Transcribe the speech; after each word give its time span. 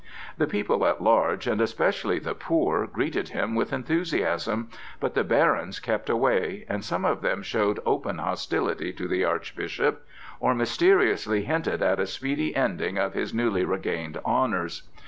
The 0.39 0.47
people 0.47 0.87
at 0.87 1.03
large, 1.03 1.45
and 1.45 1.61
especially 1.61 2.17
the 2.17 2.33
poor, 2.33 2.87
greeted 2.87 3.29
him 3.29 3.53
with 3.53 3.71
enthusiasm; 3.71 4.69
but 4.99 5.13
the 5.13 5.23
barons 5.23 5.79
kept 5.79 6.09
away, 6.09 6.65
and 6.67 6.83
some 6.83 7.05
of 7.05 7.21
them 7.21 7.43
showed 7.43 7.79
open 7.85 8.17
hostility 8.17 8.91
to 8.93 9.07
the 9.07 9.23
Archbishop, 9.23 10.03
or 10.39 10.55
mysteriously 10.55 11.43
hinted 11.43 11.83
at 11.83 11.99
a 11.99 12.07
speedy 12.07 12.55
ending 12.55 12.97
of 12.97 13.13
his 13.13 13.31
newly 13.31 13.63
regained 13.63 14.19
honors. 14.25 14.89